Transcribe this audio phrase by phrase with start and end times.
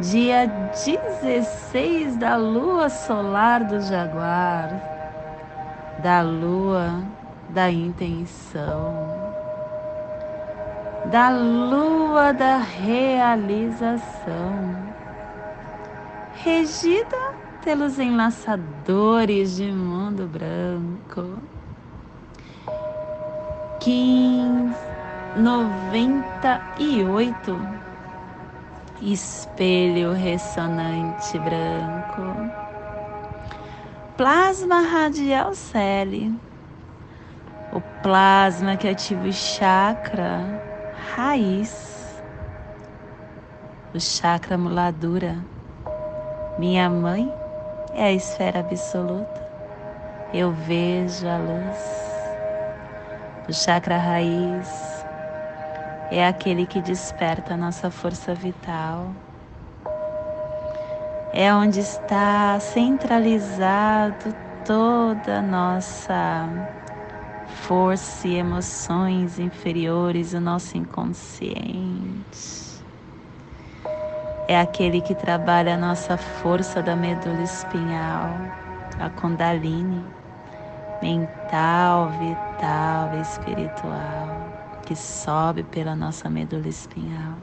[0.00, 4.70] dia 16 da lua solar do Jaguar,
[6.02, 7.02] da lua
[7.48, 9.08] da intenção,
[11.06, 14.04] da lua da realização,
[16.34, 21.38] regida pelos enlaçadores de mundo branco.
[23.80, 24.76] 15,
[25.36, 27.85] 98
[29.02, 32.50] espelho ressonante branco,
[34.16, 36.34] plasma radial celi,
[37.72, 40.40] o plasma que ativa o chakra
[41.14, 42.22] raiz,
[43.94, 45.36] o chakra muladura.
[46.58, 47.30] Minha mãe
[47.94, 49.46] é a esfera absoluta.
[50.32, 52.06] Eu vejo a luz.
[53.48, 54.95] O chakra raiz
[56.10, 59.10] é aquele que desperta a nossa força vital.
[61.32, 64.34] É onde está centralizado
[64.64, 66.48] toda a nossa
[67.46, 72.76] força e emoções inferiores, o nosso inconsciente.
[74.48, 78.30] É aquele que trabalha a nossa força da medula espinhal,
[79.00, 80.04] a Kundalini,
[81.02, 84.55] mental, vital, espiritual
[84.86, 87.34] que sobe pela nossa medula espinhal.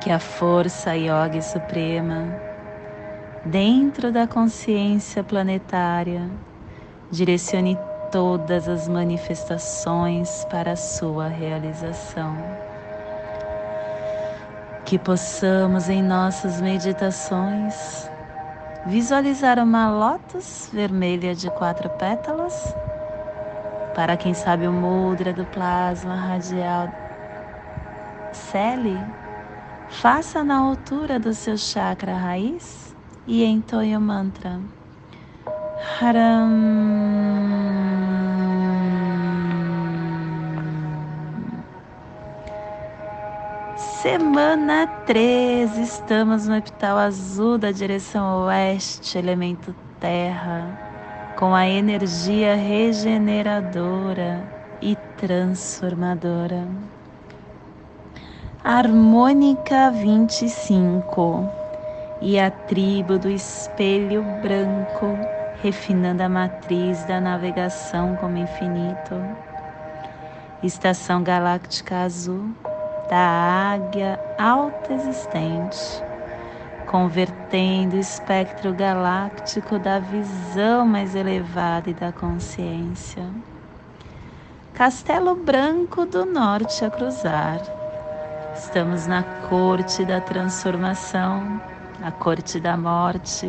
[0.00, 2.26] Que a força yoga suprema,
[3.44, 6.28] dentro da consciência planetária,
[7.10, 7.78] direcione
[8.10, 12.36] todas as manifestações para a sua realização.
[14.84, 18.10] Que possamos em nossas meditações
[18.86, 22.74] visualizar uma lótus vermelha de quatro pétalas
[23.94, 26.88] para quem sabe o mudra do plasma radial.
[28.32, 28.98] Cele,
[29.88, 32.94] faça na altura do seu chakra raiz
[33.26, 34.60] e entoie o mantra.
[36.00, 36.50] Haram.
[43.76, 50.89] Semana 13, estamos no epital azul da direção oeste, elemento terra
[51.40, 54.46] com a energia regeneradora
[54.82, 56.68] e transformadora.
[58.62, 61.50] Harmônica 25
[62.20, 65.18] e a tribo do espelho branco,
[65.62, 69.14] refinando a matriz da navegação como infinito.
[70.62, 72.50] Estação galáctica azul
[73.08, 76.09] da águia alta existente
[76.90, 83.24] convertendo o espectro galáctico da visão mais elevada e da consciência.
[84.74, 87.60] Castelo Branco do Norte a cruzar.
[88.56, 91.60] Estamos na corte da transformação,
[92.02, 93.48] a corte da morte.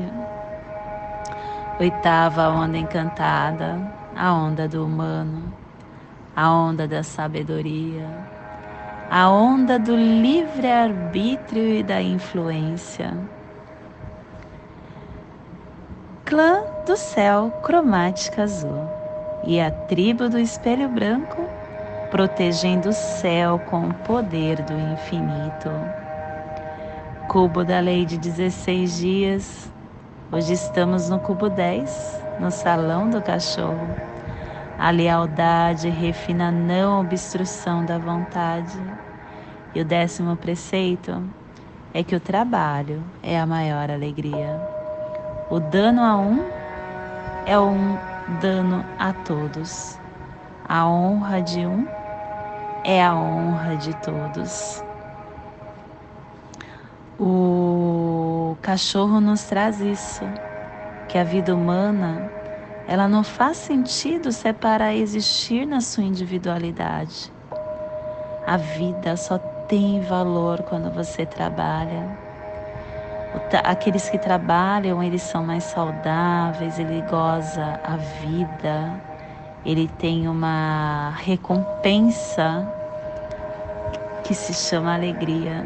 [1.79, 5.51] Oitava onda encantada, a onda do humano,
[6.35, 8.07] a onda da sabedoria,
[9.13, 13.13] a onda do livre-arbítrio e da influência.
[16.23, 18.89] Clã do céu cromática azul
[19.43, 21.45] e a tribo do espelho branco
[22.09, 25.69] protegendo o céu com o poder do infinito.
[27.27, 29.73] Cubo da lei de 16 dias.
[30.31, 33.89] Hoje estamos no cubo 10, no salão do cachorro.
[34.81, 38.79] A lealdade refina a não obstrução da vontade.
[39.73, 41.23] E o décimo preceito
[41.93, 44.59] é que o trabalho é a maior alegria.
[45.49, 46.43] O dano a um
[47.45, 47.97] é um
[48.41, 49.97] dano a todos.
[50.67, 51.87] A honra de um
[52.83, 54.83] é a honra de todos.
[57.19, 60.23] O cachorro nos traz isso,
[61.07, 62.31] que a vida humana,
[62.87, 67.31] ela não faz sentido se para existir na sua individualidade.
[68.47, 69.37] A vida só
[69.71, 72.05] tem valor quando você trabalha.
[73.63, 79.01] Aqueles que trabalham, eles são mais saudáveis, ele goza a vida,
[79.65, 82.67] ele tem uma recompensa
[84.25, 85.65] que se chama alegria.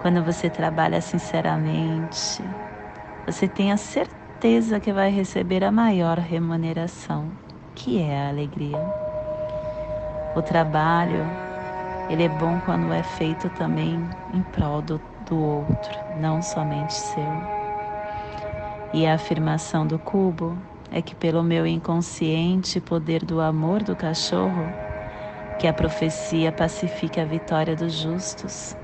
[0.00, 2.44] Quando você trabalha sinceramente,
[3.26, 7.32] você tenha certeza que vai receber a maior remuneração,
[7.74, 8.78] que é a alegria.
[10.36, 11.53] O trabalho,
[12.08, 13.98] ele é bom quando é feito também
[14.32, 17.24] em prol do, do outro, não somente seu.
[18.92, 20.56] E a afirmação do cubo
[20.92, 24.66] é que pelo meu inconsciente poder do amor do cachorro,
[25.58, 28.76] que a profecia pacifique a vitória dos justos,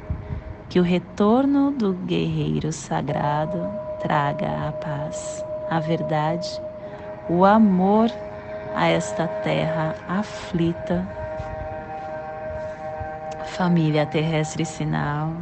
[0.69, 3.69] que o retorno do guerreiro sagrado
[4.01, 6.49] traga a paz, a verdade,
[7.29, 8.11] o amor
[8.75, 11.20] a esta terra aflita.
[13.61, 15.35] Família terrestre sinal,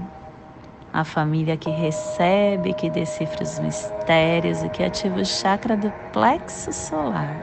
[0.92, 6.72] a família que recebe, que decifra os mistérios e que ativa o chakra do plexo
[6.72, 7.36] solar.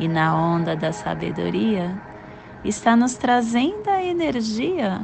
[0.00, 1.96] E na onda da sabedoria
[2.64, 5.00] está nos trazendo a energia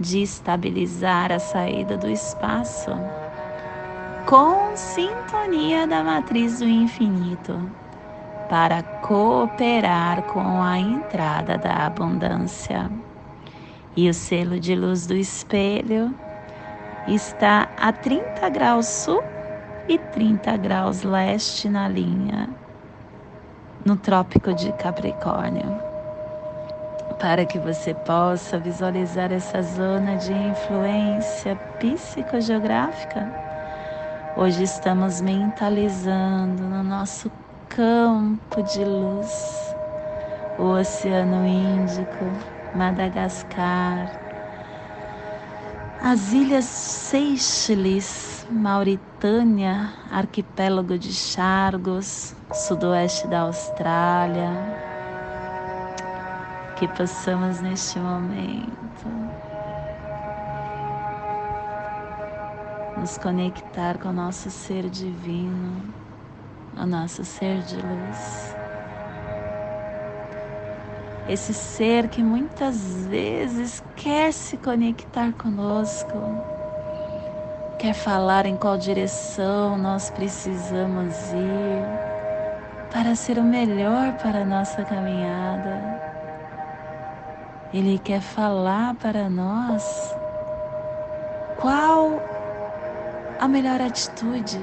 [0.00, 2.90] de estabilizar a saída do espaço
[4.26, 7.70] com sintonia da matriz do infinito
[8.50, 12.90] para cooperar com a entrada da abundância.
[13.96, 16.14] E o selo de luz do espelho
[17.08, 19.22] está a 30 graus sul
[19.88, 22.50] e 30 graus leste na linha,
[23.86, 25.80] no Trópico de Capricórnio.
[27.18, 33.32] Para que você possa visualizar essa zona de influência psicogeográfica,
[34.36, 37.32] hoje estamos mentalizando no nosso
[37.70, 39.74] campo de luz
[40.58, 44.06] o Oceano Índico, Madagascar,
[46.02, 54.50] as ilhas Seychelles, Mauritânia, arquipélago de Chargos, sudoeste da Austrália,
[56.76, 59.08] que passamos neste momento
[62.98, 65.82] nos conectar com o nosso ser divino,
[66.76, 68.65] o nosso ser de luz
[71.28, 76.12] esse ser que muitas vezes quer se conectar conosco,
[77.78, 81.84] quer falar em qual direção nós precisamos ir
[82.92, 86.00] para ser o melhor para a nossa caminhada.
[87.74, 90.16] Ele quer falar para nós
[91.56, 92.22] qual
[93.40, 94.60] a melhor atitude,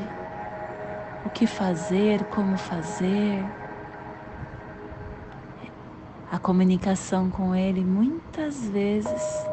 [1.25, 3.43] o que fazer, como fazer
[6.33, 9.45] a comunicação com Ele muitas vezes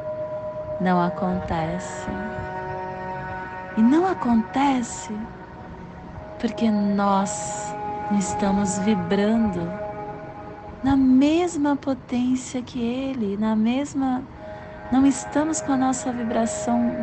[0.80, 2.08] não acontece.
[3.76, 5.12] E não acontece
[6.40, 7.70] porque nós
[8.18, 9.60] estamos vibrando
[10.82, 14.22] na mesma potência que Ele, na mesma.
[14.90, 16.96] Não estamos com a nossa vibração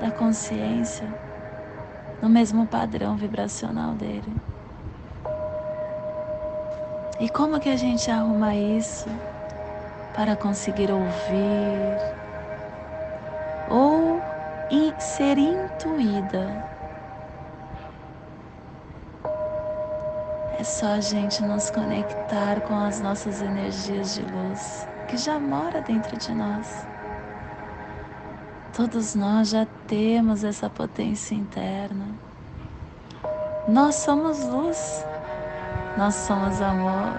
[0.00, 1.12] da consciência
[2.22, 4.32] no mesmo padrão vibracional dele.
[7.20, 9.08] E como que a gente arruma isso
[10.14, 11.98] para conseguir ouvir
[13.70, 14.20] ou
[14.98, 16.64] ser intuída?
[20.58, 25.80] É só a gente nos conectar com as nossas energias de luz que já mora
[25.82, 26.86] dentro de nós.
[28.72, 32.06] Todos nós já temos essa potência interna.
[33.68, 35.04] Nós somos luz.
[35.96, 37.14] Nós somos amor.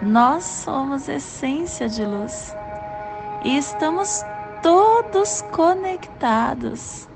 [0.00, 2.54] Nós somos essência de luz.
[3.44, 4.24] E estamos
[4.62, 7.08] todos conectados.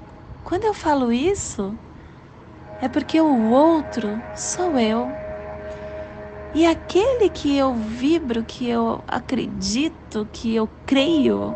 [0.44, 1.72] Quando eu falo isso,
[2.82, 5.08] é porque o outro sou eu.
[6.52, 11.54] E aquele que eu vibro, que eu acredito, que eu creio,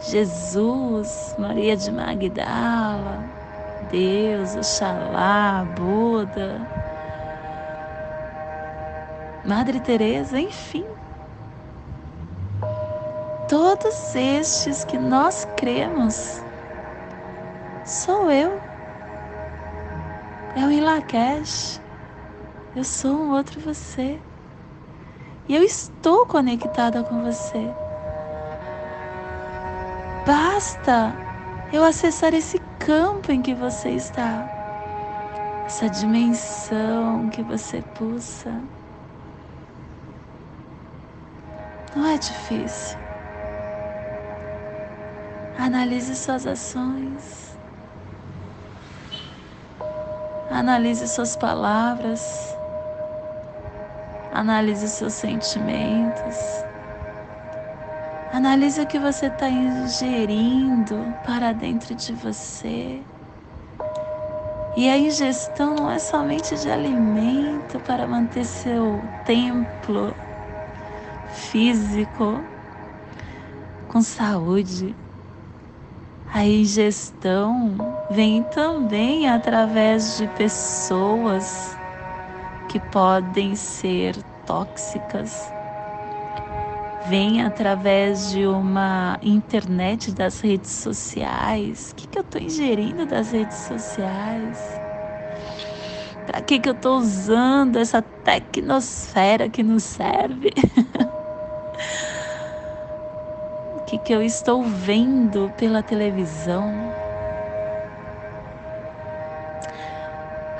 [0.00, 3.24] Jesus, Maria de Magdala,
[3.90, 6.83] Deus, Oxalá, Buda,
[9.44, 10.84] Madre Teresa, enfim.
[13.46, 16.42] Todos estes que nós cremos,
[17.84, 18.58] sou eu.
[20.56, 21.80] É o Ilakesh.
[22.74, 24.18] Eu sou um outro você.
[25.46, 27.70] E eu estou conectada com você.
[30.26, 31.12] Basta
[31.70, 34.48] eu acessar esse campo em que você está,
[35.66, 38.50] essa dimensão que você pulsa.
[41.94, 42.98] Não é difícil.
[45.56, 47.56] Analise suas ações.
[50.50, 52.56] Analise suas palavras.
[54.32, 56.36] Analise seus sentimentos.
[58.32, 63.00] Analise o que você está ingerindo para dentro de você.
[64.76, 70.12] E a ingestão não é somente de alimento para manter seu templo
[71.34, 72.42] físico
[73.88, 74.94] com saúde.
[76.32, 77.76] A ingestão
[78.10, 81.76] vem também através de pessoas
[82.68, 85.52] que podem ser tóxicas,
[87.08, 91.92] vem através de uma internet das redes sociais.
[91.92, 94.58] O que, que eu estou ingerindo das redes sociais?
[96.26, 100.50] Para que, que eu estou usando essa tecnosfera que nos serve?
[103.76, 106.72] o que, que eu estou vendo pela televisão?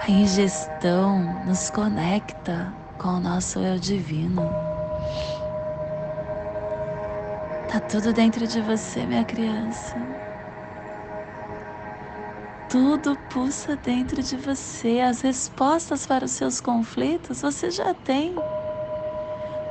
[0.07, 4.43] A ingestão nos conecta com o nosso eu divino.
[7.71, 9.97] Tá tudo dentro de você, minha criança.
[12.69, 15.01] Tudo pulsa dentro de você.
[15.01, 18.35] As respostas para os seus conflitos você já tem.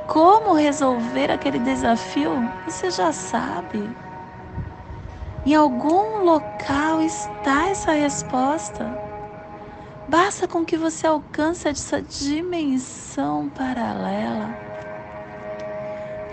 [0.06, 2.30] Como resolver aquele desafio
[2.66, 3.88] você já sabe.
[5.46, 8.98] Em algum local está essa resposta.
[10.08, 14.64] Basta com que você alcance essa dimensão paralela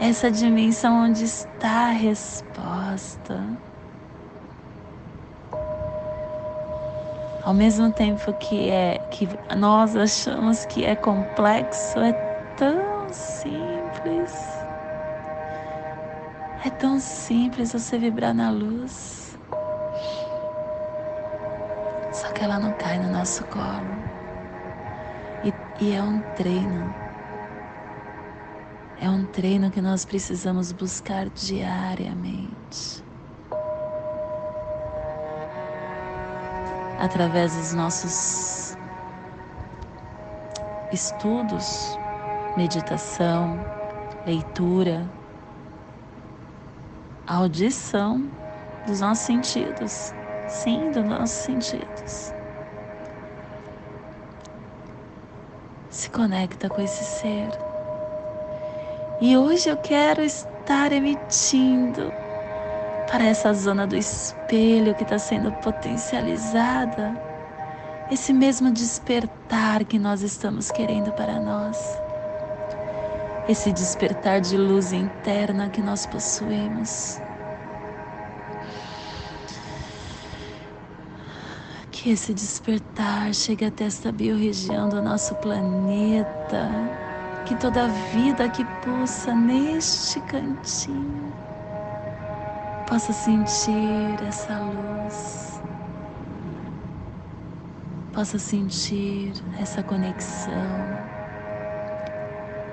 [0.02, 3.40] essa dimensão onde está a resposta.
[7.44, 12.14] Ao mesmo tempo que é que nós achamos que é complexo, é
[12.58, 14.34] tão simples.
[16.66, 19.38] É tão simples você vibrar na luz.
[22.12, 24.02] Só que ela não cai no nosso colo.
[25.44, 25.54] E,
[25.84, 27.12] e é um treino
[29.02, 33.04] é um treino que nós precisamos buscar diariamente.
[37.00, 38.78] Através dos nossos
[40.94, 41.98] estudos,
[42.58, 43.60] meditação,
[44.26, 45.10] leitura,
[47.28, 48.30] audição
[48.86, 50.14] dos nossos sentidos.
[50.48, 52.34] Sim, dos nossos sentidos.
[55.90, 57.50] Se conecta com esse ser
[59.22, 62.12] e hoje eu quero estar emitindo
[63.10, 67.32] para essa zona do espelho que está sendo potencializada
[68.12, 71.78] esse mesmo despertar que nós estamos querendo para nós.
[73.48, 77.24] Esse despertar de luz interna que nós possuímos.
[81.92, 86.92] Que esse despertar chegue até esta biorregião do nosso planeta.
[87.46, 91.36] Que toda vida que pulsa neste cantinho
[92.86, 95.64] possa sentir essa luz,
[98.12, 101.11] possa sentir essa conexão,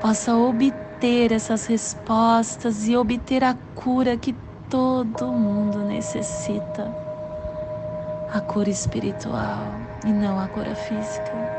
[0.01, 4.35] possa obter essas respostas e obter a cura que
[4.69, 6.93] todo mundo necessita
[8.33, 9.65] a cura espiritual
[10.05, 11.59] e não a cura física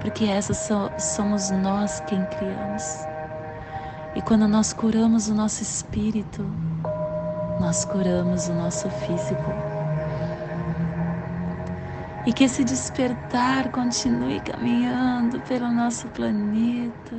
[0.00, 3.06] porque essas somos nós quem criamos.
[4.14, 6.44] E quando nós curamos o nosso espírito,
[7.60, 9.52] nós curamos o nosso físico.
[12.26, 17.16] E que esse despertar continue caminhando pelo nosso planeta,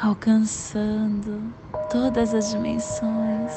[0.00, 1.52] alcançando
[1.90, 3.52] todas as dimensões,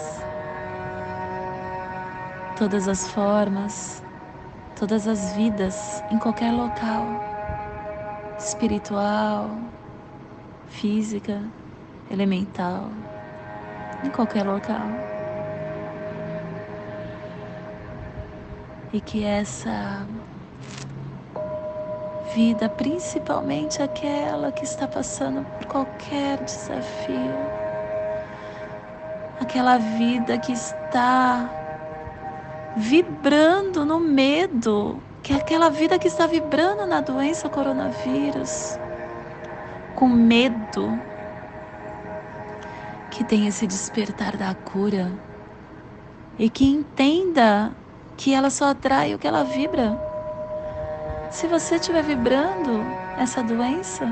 [2.58, 4.04] todas as formas,
[4.76, 7.06] todas as vidas em qualquer local,
[8.40, 9.56] espiritual,
[10.66, 11.44] física,
[12.10, 12.90] elemental,
[14.04, 14.90] em qualquer local.
[18.92, 20.08] E que essa
[22.34, 27.36] vida, principalmente aquela que está passando por qualquer desafio,
[29.40, 31.50] aquela vida que está
[32.76, 38.80] vibrando no medo, que é aquela vida que está vibrando na doença coronavírus,
[39.96, 41.00] com medo,
[43.10, 45.12] que tem esse despertar da cura
[46.40, 47.72] e que entenda
[48.16, 50.11] que ela só atrai o que ela vibra.
[51.32, 52.86] Se você estiver vibrando
[53.18, 54.06] essa doença,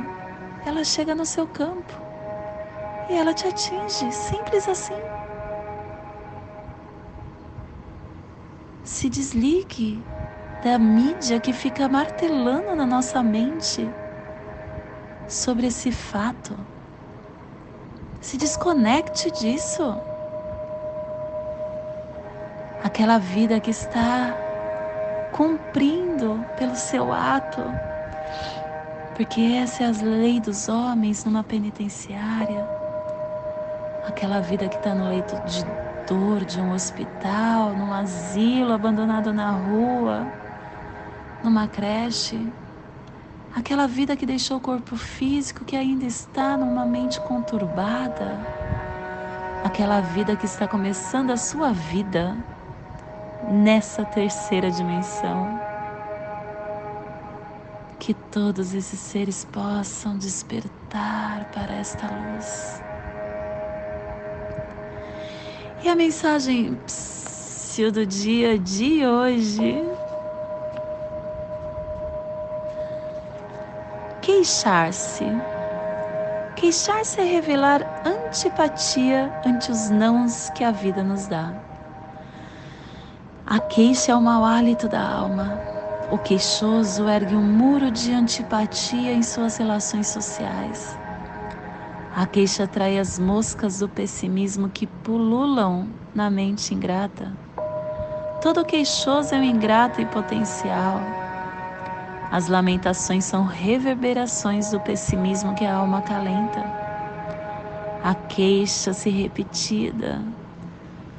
[0.66, 1.94] ela chega no seu campo
[3.10, 4.96] e ela te atinge, simples assim.
[8.90, 10.04] se desligue
[10.64, 13.88] da mídia que fica martelando na nossa mente
[15.28, 16.58] sobre esse fato.
[18.20, 19.96] Se desconecte disso.
[22.84, 24.36] Aquela vida que está
[25.39, 27.63] cumprindo pelo seu ato,
[29.15, 32.67] porque essa é a lei dos homens numa penitenciária,
[34.05, 35.63] aquela vida que está no leito de
[36.05, 40.27] dor de um hospital, num asilo abandonado na rua,
[41.41, 42.46] numa creche,
[43.55, 48.38] aquela vida que deixou o corpo físico que ainda está numa mente conturbada,
[49.63, 52.36] aquela vida que está começando a sua vida
[53.48, 55.60] nessa terceira dimensão.
[58.00, 62.81] Que todos esses seres possam despertar para esta luz.
[65.84, 66.77] E a mensagem
[67.88, 69.81] do dia de hoje.
[74.22, 75.24] Queixar-se.
[76.58, 81.69] Queixar-se é revelar antipatia ante os nãos que a vida nos dá.
[83.50, 85.60] A queixa é o mau hálito da alma.
[86.12, 90.96] O queixoso ergue um muro de antipatia em suas relações sociais.
[92.15, 97.36] A queixa atrai as moscas do pessimismo que pululam na mente ingrata.
[98.39, 101.01] Todo queixoso é um ingrato e potencial.
[102.32, 106.63] As lamentações são reverberações do pessimismo que a alma acalenta.
[108.03, 110.22] A queixa se repetida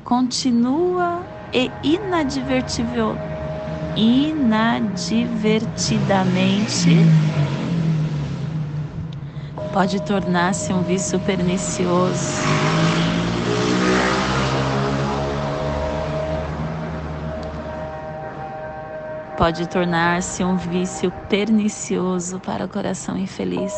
[0.05, 3.17] continua e inadvertível,
[3.97, 6.91] inadvertidamente
[9.73, 12.43] pode tornar-se um vício pernicioso.
[19.37, 23.73] Pode tornar-se um vício pernicioso para o coração infeliz.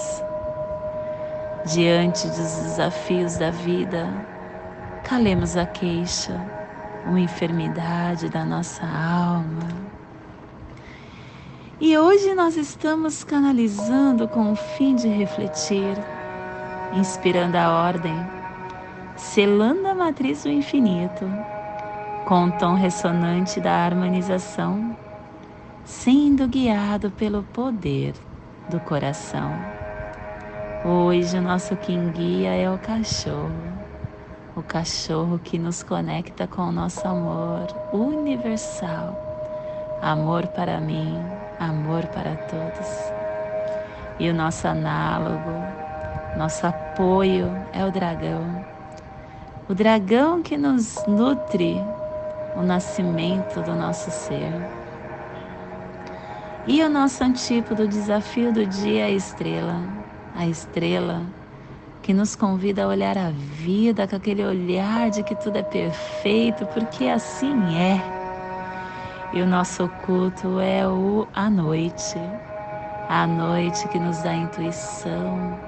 [1.66, 4.08] Diante dos desafios da vida,
[5.04, 6.61] calemos a queixa
[7.06, 9.68] uma enfermidade da nossa alma.
[11.80, 15.96] E hoje nós estamos canalizando com o fim de refletir,
[16.94, 18.14] inspirando a ordem,
[19.16, 21.24] selando a matriz do infinito,
[22.24, 24.96] com o tom ressonante da harmonização,
[25.84, 28.14] sendo guiado pelo poder
[28.70, 29.52] do coração.
[30.84, 33.81] Hoje o nosso quem guia é o cachorro
[34.54, 39.18] o cachorro que nos conecta com o nosso amor universal.
[40.02, 41.16] Amor para mim,
[41.58, 42.88] amor para todos.
[44.18, 45.52] E o nosso análogo,
[46.36, 48.64] nosso apoio é o dragão.
[49.68, 51.80] O dragão que nos nutre
[52.56, 54.52] o nascimento do nosso ser.
[56.66, 59.80] E o nosso antípodo, o desafio do dia a estrela.
[60.34, 61.22] A estrela
[62.02, 66.66] que nos convida a olhar a vida com aquele olhar de que tudo é perfeito,
[66.66, 68.02] porque assim é.
[69.32, 72.18] E o nosso culto é o a noite,
[73.08, 75.58] a noite que nos dá intuição,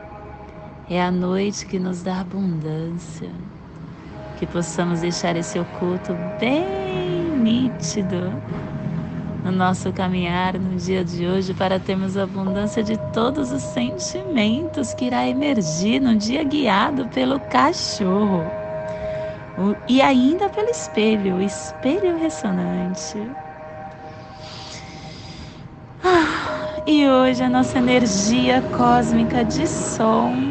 [0.90, 3.30] é a noite que nos dá abundância,
[4.38, 6.64] que possamos deixar esse oculto bem
[7.38, 8.32] nítido
[9.44, 15.04] no nosso caminhar no dia de hoje para termos abundância de todos os sentimentos que
[15.04, 18.64] irá emergir no dia guiado pelo cachorro
[19.86, 23.18] e ainda pelo espelho, o espelho ressonante.
[26.02, 30.43] Ah, e hoje a nossa energia cósmica de som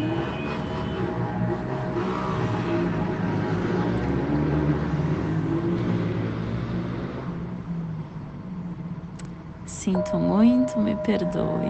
[9.84, 11.68] Sinto muito, me perdoe.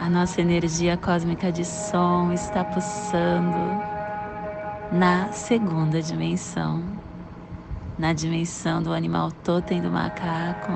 [0.00, 3.58] A nossa energia cósmica de som está pulsando
[4.90, 6.82] na segunda dimensão,
[7.98, 10.72] na dimensão do animal totem do macaco,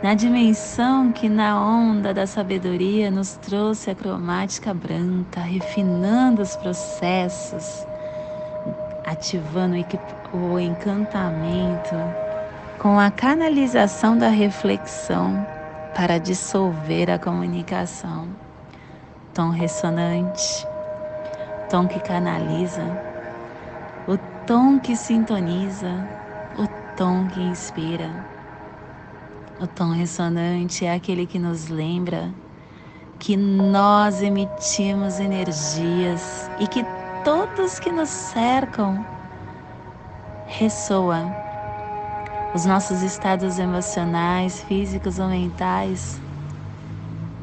[0.00, 7.84] na dimensão que na onda da sabedoria nos trouxe a cromática branca, refinando os processos,
[9.10, 9.74] ativando
[10.32, 11.96] o encantamento
[12.78, 15.44] com a canalização da reflexão
[15.96, 18.28] para dissolver a comunicação.
[19.34, 20.64] Tom ressonante,
[21.68, 22.84] tom que canaliza,
[24.06, 26.08] o tom que sintoniza,
[26.56, 28.10] o tom que inspira.
[29.60, 32.32] O tom ressonante é aquele que nos lembra
[33.18, 36.84] que nós emitimos energias e que
[37.24, 39.04] todos que nos cercam
[40.46, 41.24] ressoa.
[42.54, 46.20] Os nossos estados emocionais, físicos ou mentais,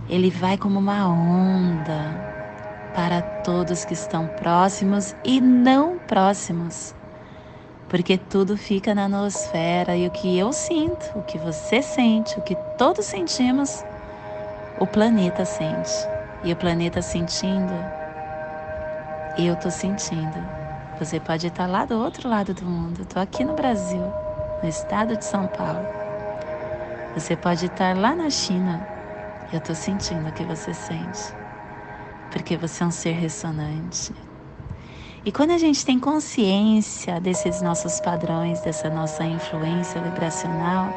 [0.09, 2.27] ele vai como uma onda
[2.93, 6.93] para todos que estão próximos e não próximos.
[7.87, 12.41] Porque tudo fica na nosfera e o que eu sinto, o que você sente, o
[12.41, 13.85] que todos sentimos,
[14.79, 15.91] o planeta sente.
[16.43, 17.73] E o planeta sentindo,
[19.45, 20.37] eu tô sentindo.
[20.99, 23.03] Você pode estar lá do outro lado do mundo.
[23.03, 24.01] Estou aqui no Brasil,
[24.63, 25.85] no estado de São Paulo.
[27.13, 28.87] Você pode estar lá na China.
[29.53, 31.33] Eu estou sentindo o que você sente.
[32.31, 34.11] Porque você é um ser ressonante.
[35.23, 40.89] E quando a gente tem consciência desses nossos padrões, dessa nossa influência vibracional,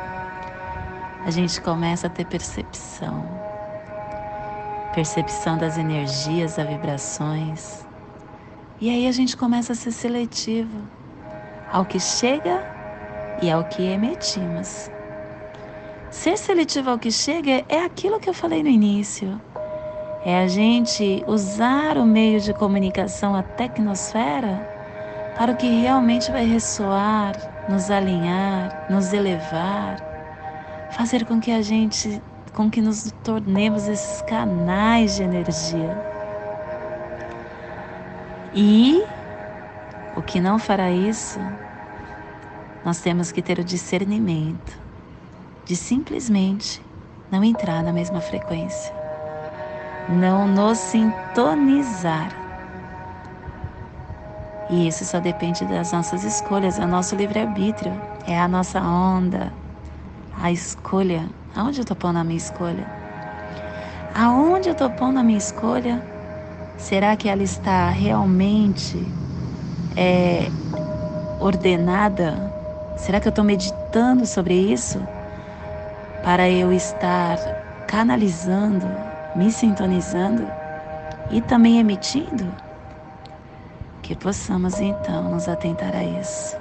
[1.27, 3.23] a gente começa a ter percepção.
[4.95, 7.90] Percepção das energias, das vibrações.
[8.81, 10.89] E aí a gente começa a ser seletivo
[11.71, 12.65] ao que chega
[13.43, 14.91] e ao que emitimos.
[16.11, 19.41] Ser seletivo ao que chega é aquilo que eu falei no início
[20.25, 24.69] é a gente usar o meio de comunicação, a tecnosfera,
[25.37, 27.35] para o que realmente vai ressoar,
[27.69, 29.97] nos alinhar, nos elevar,
[30.91, 32.21] fazer com que a gente,
[32.55, 36.10] com que nos tornemos esses canais de energia.
[38.55, 39.05] E
[40.17, 41.41] o que não fará isso,
[42.85, 44.79] nós temos que ter o discernimento
[45.65, 46.81] de simplesmente
[47.31, 49.01] não entrar na mesma frequência
[50.11, 52.29] não nos sintonizar.
[54.69, 57.93] E isso só depende das nossas escolhas, é o nosso livre-arbítrio,
[58.27, 59.53] é a nossa onda,
[60.41, 61.29] a escolha.
[61.55, 62.87] Aonde eu estou pondo a minha escolha?
[64.15, 66.10] Aonde eu estou pondo a minha escolha?
[66.81, 68.99] Será que ela está realmente
[69.97, 70.49] é,
[71.39, 72.53] ordenada?
[72.97, 75.01] Será que eu estou meditando sobre isso?
[76.25, 77.39] Para eu estar
[77.87, 78.87] canalizando
[79.35, 80.47] me sintonizando
[81.31, 82.53] e também emitindo,
[84.03, 86.57] que possamos então nos atentar a isso.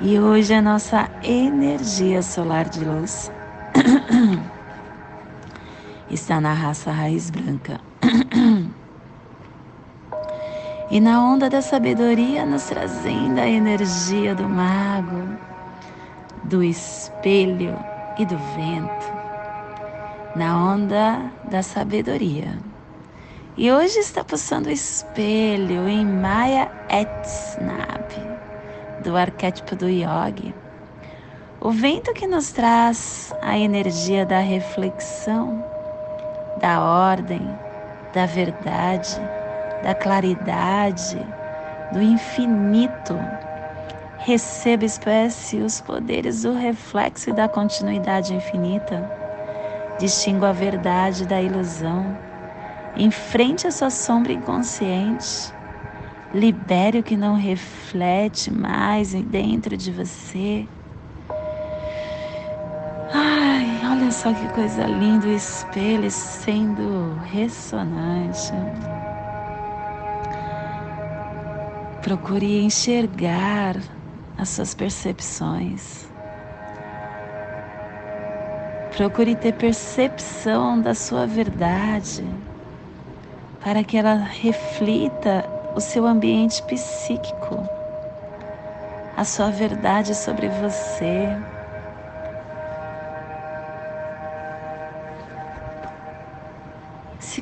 [0.00, 3.30] E hoje a nossa energia solar de luz
[6.10, 7.89] está na raça raiz branca.
[10.90, 15.36] E na onda da sabedoria nos trazendo a energia do mago,
[16.44, 17.78] do espelho
[18.18, 19.20] e do vento
[20.34, 22.58] na onda da sabedoria.
[23.56, 28.08] E hoje está pulsando o espelho em Maya Etsnab,
[29.02, 30.54] do arquétipo do Yogi.
[31.60, 35.62] O vento que nos traz a energia da reflexão,
[36.58, 37.42] da ordem,
[38.12, 39.20] da verdade,
[39.82, 41.18] da claridade,
[41.92, 43.18] do infinito.
[44.18, 49.20] Receba, espécie, os poderes do reflexo e da continuidade infinita
[50.00, 52.18] Distingo a verdade da ilusão.
[52.96, 55.52] Enfrente a sua sombra inconsciente.
[56.32, 60.66] Libere o que não reflete mais dentro de você.
[64.10, 68.52] Olha só que coisa linda o espelho sendo ressonante.
[72.02, 73.76] Procure enxergar
[74.36, 76.10] as suas percepções.
[78.96, 82.24] Procure ter percepção da sua verdade,
[83.62, 87.62] para que ela reflita o seu ambiente psíquico,
[89.16, 91.28] a sua verdade sobre você.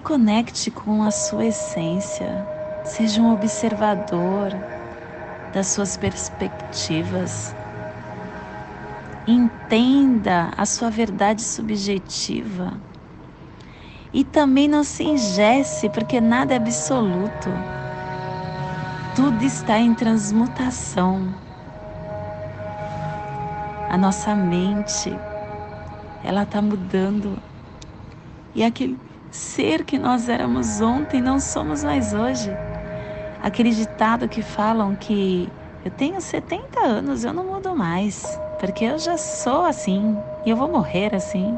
[0.09, 2.45] Conecte com a sua essência,
[2.83, 4.51] seja um observador
[5.53, 7.55] das suas perspectivas
[9.29, 12.73] Entenda a sua verdade subjetiva.
[14.11, 17.51] E também não se ingesse, porque nada é absoluto.
[19.15, 21.35] Tudo está em transmutação.
[23.91, 25.15] A nossa mente,
[26.25, 27.37] ela está mudando.
[28.55, 28.99] E aquele
[29.37, 32.51] ser que nós éramos ontem não somos mais hoje.
[33.43, 35.49] Aquele ditado que falam que
[35.85, 40.57] eu tenho 70 anos, eu não mudo mais porque eu já sou assim e eu
[40.57, 41.57] vou morrer assim.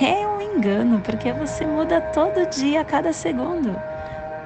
[0.00, 3.76] É um engano, porque você muda todo dia, a cada segundo.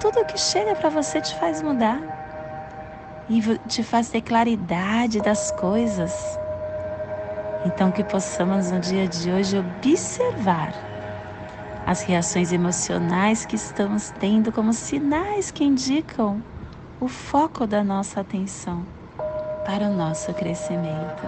[0.01, 2.01] Tudo que chega para você te faz mudar
[3.29, 6.39] e te faz ter claridade das coisas.
[7.67, 10.94] Então, que possamos no dia de hoje observar
[11.87, 16.43] as reações emocionais que estamos tendo como sinais que indicam
[17.01, 18.87] o foco da nossa atenção
[19.67, 21.23] para o nosso crescimento.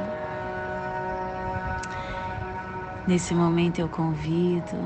[3.07, 4.77] Nesse momento eu convido,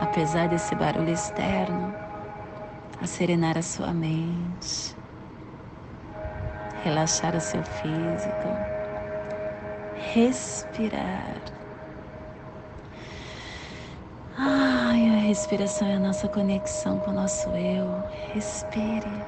[0.00, 1.94] apesar desse barulho externo,
[3.00, 4.96] a serenar a sua mente,
[6.82, 8.48] relaxar o seu físico,
[10.14, 11.61] respirar.
[14.38, 18.02] Ai, a respiração é a nossa conexão com o nosso eu.
[18.32, 19.26] Respire.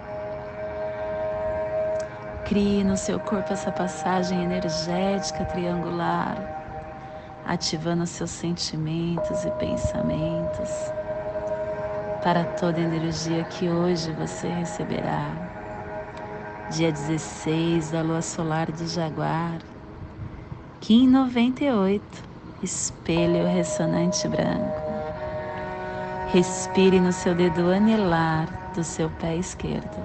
[2.46, 6.36] Crie no seu corpo essa passagem energética triangular,
[7.46, 10.70] ativando seus sentimentos e pensamentos
[12.22, 15.30] para toda a energia que hoje você receberá.
[16.70, 19.58] Dia 16 da lua solar de Jaguar,
[20.80, 22.02] Kim 98,
[22.62, 24.83] espelho ressonante branco.
[26.32, 30.02] Respire no seu dedo anelar do seu pé esquerdo.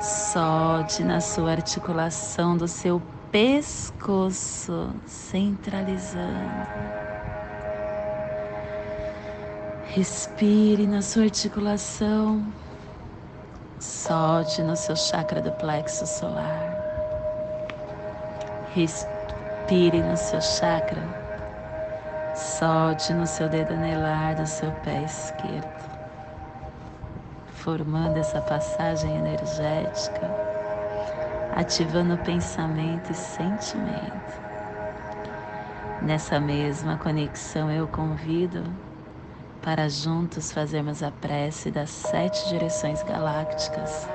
[0.00, 6.68] Solte na sua articulação do seu pescoço, centralizando.
[9.86, 12.44] Respire na sua articulação.
[13.80, 16.74] Solte no seu chakra do plexo solar.
[18.74, 21.23] Respire no seu chakra.
[22.34, 25.84] Solte no seu dedo anelar do seu pé esquerdo
[27.64, 30.30] formando essa passagem energética,
[31.56, 34.44] ativando pensamento e sentimento.
[36.02, 38.62] Nessa mesma conexão, eu convido
[39.62, 44.06] para juntos fazermos a prece das sete direções galácticas,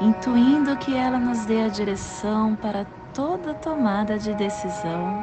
[0.00, 5.22] intuindo que ela nos dê a direção para toda tomada de decisão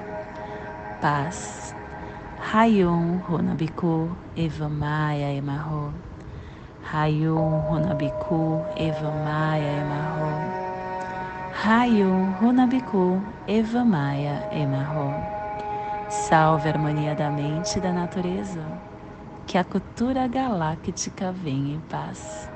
[1.01, 1.73] Paz.
[2.53, 5.91] Rayon Runabiku Evamaya Emarro.
[6.93, 10.29] Rayon Runabiku Eva Maia Emarro.
[11.65, 15.15] Rayon Runabiku Eva Maia Emarro.
[16.07, 18.63] Salve a harmonia da mente e da natureza.
[19.47, 22.47] Que a cultura galáctica venha em paz.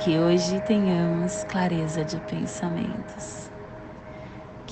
[0.00, 3.53] Que hoje tenhamos clareza de pensamentos.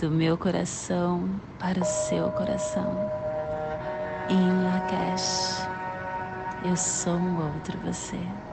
[0.00, 3.10] do meu coração para o seu coração.
[4.30, 5.68] Em Lakesh,
[6.64, 8.47] eu sou um outro você.